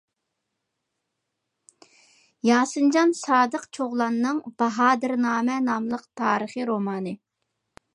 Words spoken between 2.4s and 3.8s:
ياسىنجان سادىق